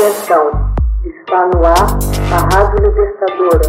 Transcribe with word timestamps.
Atenção, 0.00 0.48
está 1.04 1.44
no 1.48 1.60
ar 1.62 1.98
a 2.32 2.38
Rádio 2.54 2.88
Libertadora. 2.88 3.68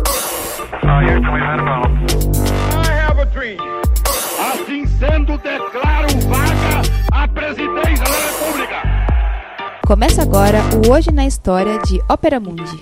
Assim 4.40 4.86
sendo, 4.86 5.38
declaro 5.40 6.08
vaga 6.30 6.84
a 7.12 7.28
presidência 7.28 8.06
da 8.06 8.16
República. 8.30 8.82
Começa 9.86 10.22
agora 10.22 10.60
o 10.88 10.92
Hoje 10.94 11.12
na 11.12 11.28
História 11.28 11.78
de 11.80 12.00
Ópera 12.10 12.40
Mundi. 12.40 12.80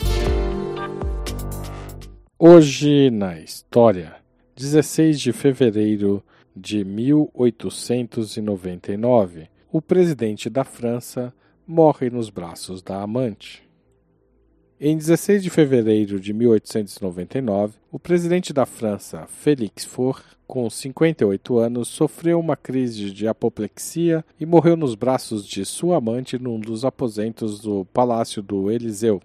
Hoje 2.37 3.09
na 3.09 3.39
História, 3.39 4.15
16 4.55 5.19
de 5.19 5.33
fevereiro 5.33 6.23
de 6.55 6.85
1899, 6.85 9.49
o 9.71 9.81
presidente 9.81 10.51
da 10.51 10.63
França 10.63 11.33
morre 11.69 12.09
nos 12.09 12.31
braços 12.31 12.81
da 12.81 12.99
amante. 12.99 13.61
Em 14.81 14.97
16 14.97 15.43
de 15.43 15.51
fevereiro 15.51 16.19
de 16.19 16.33
1899, 16.33 17.75
o 17.91 17.99
presidente 17.99 18.51
da 18.51 18.65
França, 18.65 19.27
Félix 19.27 19.85
Faure, 19.85 20.23
com 20.47 20.67
58 20.67 21.59
anos, 21.59 21.87
sofreu 21.87 22.39
uma 22.39 22.57
crise 22.57 23.11
de 23.11 23.27
apoplexia 23.27 24.25
e 24.39 24.47
morreu 24.47 24.75
nos 24.75 24.95
braços 24.95 25.45
de 25.45 25.63
sua 25.63 25.97
amante 25.97 26.39
num 26.39 26.59
dos 26.59 26.83
aposentos 26.83 27.59
do 27.59 27.85
Palácio 27.93 28.41
do 28.41 28.71
Eliseu. 28.71 29.21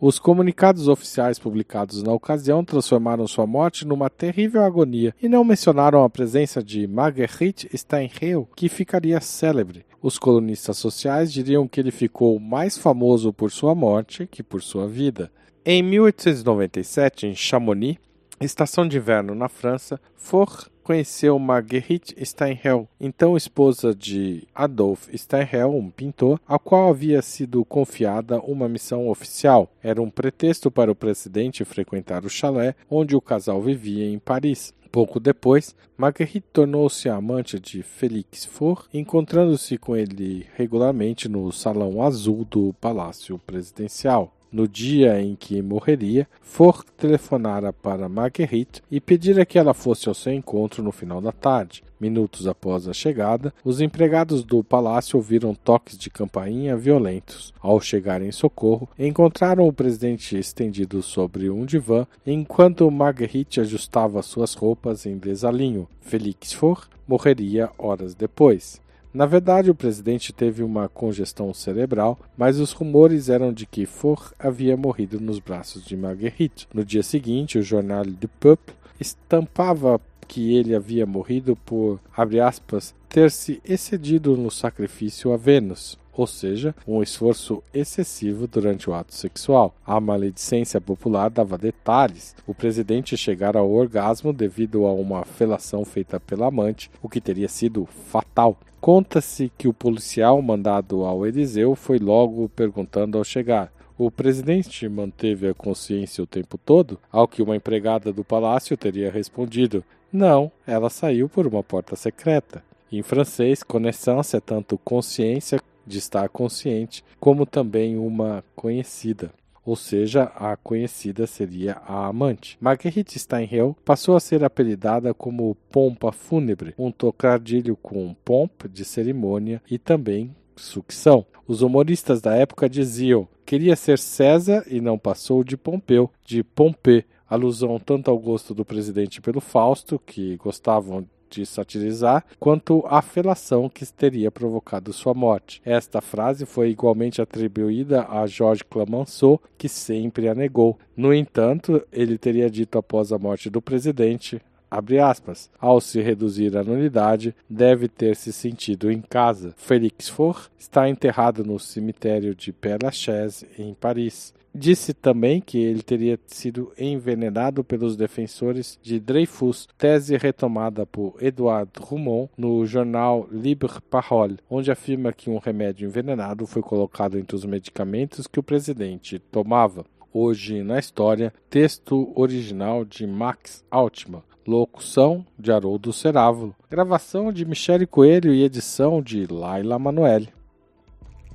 Os 0.00 0.20
comunicados 0.20 0.86
oficiais 0.86 1.40
publicados 1.40 2.04
na 2.04 2.12
ocasião 2.12 2.64
transformaram 2.64 3.26
sua 3.26 3.48
morte 3.48 3.84
numa 3.84 4.08
terrível 4.08 4.62
agonia 4.62 5.12
e 5.20 5.28
não 5.28 5.42
mencionaram 5.42 6.04
a 6.04 6.08
presença 6.08 6.62
de 6.62 6.86
Marguerite 6.86 7.68
Steinheil, 7.76 8.48
que 8.54 8.68
ficaria 8.68 9.20
célebre. 9.20 9.84
Os 10.00 10.16
colunistas 10.16 10.76
sociais 10.76 11.32
diriam 11.32 11.66
que 11.66 11.80
ele 11.80 11.90
ficou 11.90 12.38
mais 12.38 12.78
famoso 12.78 13.32
por 13.32 13.50
sua 13.50 13.74
morte 13.74 14.28
que 14.30 14.40
por 14.40 14.62
sua 14.62 14.86
vida. 14.86 15.32
Em 15.66 15.82
1897, 15.82 17.26
em 17.26 17.34
Chamonix, 17.34 17.98
estação 18.40 18.86
de 18.86 18.98
inverno 18.98 19.34
na 19.34 19.48
França, 19.48 20.00
Faure 20.14 20.66
conheceu 20.88 21.38
Marguerite 21.38 22.16
Steinhell, 22.24 22.88
então 22.98 23.36
esposa 23.36 23.94
de 23.94 24.48
Adolphe 24.54 25.18
Steinhell, 25.18 25.76
um 25.76 25.90
pintor, 25.90 26.40
ao 26.48 26.58
qual 26.58 26.88
havia 26.88 27.20
sido 27.20 27.62
confiada 27.62 28.40
uma 28.40 28.70
missão 28.70 29.10
oficial. 29.10 29.70
Era 29.82 30.00
um 30.00 30.08
pretexto 30.08 30.70
para 30.70 30.90
o 30.90 30.94
presidente 30.94 31.62
frequentar 31.62 32.24
o 32.24 32.30
chalé 32.30 32.74
onde 32.88 33.14
o 33.14 33.20
casal 33.20 33.60
vivia 33.60 34.08
em 34.08 34.18
Paris. 34.18 34.72
Pouco 34.90 35.20
depois, 35.20 35.76
Marguerite 35.94 36.46
tornou-se 36.50 37.06
amante 37.06 37.60
de 37.60 37.82
Félix 37.82 38.46
Faure, 38.46 38.84
encontrando-se 38.94 39.76
com 39.76 39.94
ele 39.94 40.46
regularmente 40.56 41.28
no 41.28 41.52
Salão 41.52 42.02
Azul 42.02 42.46
do 42.46 42.72
Palácio 42.80 43.38
Presidencial. 43.38 44.32
No 44.50 44.66
dia 44.66 45.20
em 45.20 45.36
que 45.36 45.60
morreria, 45.60 46.26
Faure 46.40 46.84
telefonara 46.96 47.72
para 47.72 48.08
Marguerite 48.08 48.82
e 48.90 48.98
pedira 48.98 49.44
que 49.44 49.58
ela 49.58 49.74
fosse 49.74 50.08
ao 50.08 50.14
seu 50.14 50.32
encontro 50.32 50.82
no 50.82 50.90
final 50.90 51.20
da 51.20 51.32
tarde. 51.32 51.84
Minutos 52.00 52.46
após 52.46 52.88
a 52.88 52.94
chegada, 52.94 53.52
os 53.62 53.80
empregados 53.80 54.42
do 54.42 54.64
palácio 54.64 55.16
ouviram 55.16 55.54
toques 55.54 55.98
de 55.98 56.08
campainha 56.08 56.76
violentos. 56.76 57.52
Ao 57.60 57.78
chegarem 57.80 58.28
em 58.28 58.32
socorro, 58.32 58.88
encontraram 58.98 59.68
o 59.68 59.72
presidente 59.72 60.38
estendido 60.38 61.02
sobre 61.02 61.50
um 61.50 61.66
divã, 61.66 62.06
enquanto 62.26 62.90
Marguerite 62.90 63.60
ajustava 63.60 64.22
suas 64.22 64.54
roupas 64.54 65.04
em 65.04 65.18
desalinho. 65.18 65.86
Félix 66.00 66.52
Faure 66.52 66.82
morreria 67.06 67.68
horas 67.76 68.14
depois. 68.14 68.80
Na 69.12 69.26
verdade, 69.26 69.70
o 69.70 69.74
presidente 69.74 70.32
teve 70.32 70.62
uma 70.62 70.88
congestão 70.88 71.52
cerebral, 71.54 72.18
mas 72.36 72.60
os 72.60 72.72
rumores 72.72 73.28
eram 73.28 73.52
de 73.52 73.66
que 73.66 73.86
Faure 73.86 74.32
havia 74.38 74.76
morrido 74.76 75.20
nos 75.20 75.38
braços 75.38 75.84
de 75.84 75.96
Marguerite. 75.96 76.68
No 76.72 76.84
dia 76.84 77.02
seguinte, 77.02 77.58
o 77.58 77.62
jornal 77.62 78.04
Le 78.04 78.28
Peuple 78.38 78.74
estampava 79.00 80.00
que 80.28 80.54
ele 80.54 80.74
havia 80.74 81.06
morrido 81.06 81.56
por, 81.56 81.98
abre 82.14 82.38
aspas, 82.38 82.94
ter 83.08 83.30
se 83.30 83.60
excedido 83.64 84.36
no 84.36 84.50
sacrifício 84.50 85.32
a 85.32 85.36
Vênus, 85.36 85.98
ou 86.12 86.26
seja, 86.26 86.74
um 86.86 87.02
esforço 87.02 87.62
excessivo 87.72 88.46
durante 88.46 88.90
o 88.90 88.94
ato 88.94 89.14
sexual. 89.14 89.74
A 89.86 90.00
maledicência 90.00 90.80
popular 90.80 91.30
dava 91.30 91.56
detalhes. 91.56 92.34
O 92.46 92.52
presidente 92.52 93.16
chegara 93.16 93.60
ao 93.60 93.70
orgasmo 93.70 94.32
devido 94.32 94.84
a 94.84 94.92
uma 94.92 95.24
felação 95.24 95.84
feita 95.84 96.20
pela 96.20 96.48
amante, 96.48 96.90
o 97.00 97.08
que 97.08 97.20
teria 97.20 97.48
sido 97.48 97.86
fatal. 97.86 98.58
Conta-se 98.80 99.50
que 99.56 99.66
o 99.66 99.72
policial 99.72 100.40
mandado 100.42 101.04
ao 101.04 101.26
Eliseu 101.26 101.74
foi 101.74 101.98
logo 101.98 102.48
perguntando 102.48 103.16
ao 103.16 103.24
chegar: 103.24 103.72
o 103.98 104.10
presidente 104.10 104.88
manteve 104.88 105.48
a 105.48 105.54
consciência 105.54 106.22
o 106.22 106.26
tempo 106.26 106.56
todo? 106.56 106.98
Ao 107.10 107.26
que 107.26 107.42
uma 107.42 107.56
empregada 107.56 108.12
do 108.12 108.22
palácio 108.22 108.76
teria 108.76 109.10
respondido: 109.10 109.84
Não, 110.12 110.50
ela 110.66 110.88
saiu 110.88 111.28
por 111.28 111.46
uma 111.46 111.62
porta 111.62 111.96
secreta. 111.96 112.62
Em 112.90 113.02
francês, 113.02 113.62
connaissance 113.62 114.36
é 114.36 114.40
tanto 114.40 114.78
consciência 114.78 115.60
de 115.86 115.98
estar 115.98 116.28
consciente, 116.28 117.04
como 117.18 117.44
também 117.44 117.98
uma 117.98 118.44
conhecida 118.54 119.30
ou 119.68 119.76
seja, 119.76 120.32
a 120.34 120.56
conhecida 120.56 121.26
seria 121.26 121.74
a 121.86 122.06
amante. 122.06 122.56
Marguerite 122.58 123.18
Steinhell 123.18 123.76
passou 123.84 124.16
a 124.16 124.20
ser 124.20 124.42
apelidada 124.42 125.12
como 125.12 125.54
pompa 125.70 126.10
fúnebre, 126.10 126.74
um 126.78 126.90
trocadilho 126.90 127.76
com 127.76 128.16
pomp 128.24 128.62
de 128.72 128.82
cerimônia 128.82 129.60
e 129.70 129.76
também 129.76 130.34
sucção. 130.58 131.24
Os 131.46 131.62
humoristas 131.62 132.20
da 132.20 132.34
época 132.34 132.68
diziam: 132.68 133.26
queria 133.46 133.76
ser 133.76 133.98
César 133.98 134.64
e 134.66 134.80
não 134.80 134.98
passou 134.98 135.42
de 135.42 135.56
Pompeu, 135.56 136.10
de 136.24 136.42
Pompé, 136.42 137.04
alusão 137.28 137.78
tanto 137.78 138.10
ao 138.10 138.18
gosto 138.18 138.54
do 138.54 138.64
presidente 138.64 139.20
pelo 139.20 139.40
Fausto, 139.40 139.98
que 139.98 140.36
gostavam 140.36 141.06
de 141.30 141.44
satirizar, 141.44 142.24
quanto 142.38 142.82
à 142.86 143.02
felação 143.02 143.68
que 143.68 143.84
teria 143.86 144.30
provocado 144.30 144.92
sua 144.92 145.14
morte. 145.14 145.60
Esta 145.64 146.00
frase 146.00 146.46
foi 146.46 146.70
igualmente 146.70 147.20
atribuída 147.20 148.06
a 148.08 148.26
Georges 148.26 148.62
Clemenceau, 148.62 149.40
que 149.56 149.68
sempre 149.68 150.28
a 150.28 150.34
negou. 150.34 150.78
No 150.96 151.12
entanto, 151.12 151.82
ele 151.92 152.18
teria 152.18 152.50
dito 152.50 152.78
após 152.78 153.12
a 153.12 153.18
morte 153.18 153.50
do 153.50 153.60
presidente, 153.60 154.40
abre 154.70 154.98
aspas, 154.98 155.50
ao 155.58 155.80
se 155.80 156.00
reduzir 156.00 156.56
a 156.56 156.64
nulidade, 156.64 157.34
deve 157.48 157.88
ter 157.88 158.16
se 158.16 158.32
sentido 158.32 158.90
em 158.90 159.00
casa. 159.00 159.54
Félix 159.56 160.08
Faure 160.08 160.48
está 160.58 160.88
enterrado 160.88 161.44
no 161.44 161.58
cemitério 161.58 162.34
de 162.34 162.52
Père 162.52 162.84
Lachaise, 162.84 163.46
em 163.58 163.74
Paris. 163.74 164.34
Disse 164.54 164.94
também 164.94 165.40
que 165.40 165.58
ele 165.58 165.82
teria 165.82 166.18
sido 166.26 166.72
envenenado 166.76 167.62
pelos 167.62 167.96
defensores 167.96 168.78
de 168.82 168.98
Dreyfus, 168.98 169.68
tese 169.76 170.16
retomada 170.16 170.86
por 170.86 171.14
Edouard 171.20 171.70
Roumont 171.78 172.30
no 172.36 172.64
jornal 172.66 173.28
Libre 173.30 173.80
Parole, 173.90 174.38
onde 174.50 174.70
afirma 174.70 175.12
que 175.12 175.30
um 175.30 175.38
remédio 175.38 175.86
envenenado 175.86 176.46
foi 176.46 176.62
colocado 176.62 177.18
entre 177.18 177.36
os 177.36 177.44
medicamentos 177.44 178.26
que 178.26 178.40
o 178.40 178.42
presidente 178.42 179.18
tomava. 179.18 179.84
Hoje 180.12 180.62
na 180.62 180.78
história, 180.78 181.32
texto 181.50 182.12
original 182.14 182.82
de 182.82 183.06
Max 183.06 183.62
Altman, 183.70 184.22
locução 184.46 185.26
de 185.38 185.52
Haroldo 185.52 185.92
Cerávulo, 185.92 186.56
gravação 186.70 187.30
de 187.30 187.44
Michele 187.44 187.86
Coelho 187.86 188.32
e 188.32 188.42
edição 188.42 189.02
de 189.02 189.26
Laila 189.26 189.78
Manoeli. 189.78 190.32